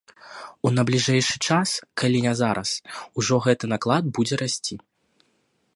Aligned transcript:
У 0.67 0.69
найбліжэйшы 0.77 1.35
час, 1.47 1.69
калі 2.03 2.17
не 2.27 2.33
зараз, 2.41 2.69
ужо 3.21 3.35
гэты 3.45 3.65
наклад 3.75 4.03
будзе 4.19 4.35
расці. 4.45 4.75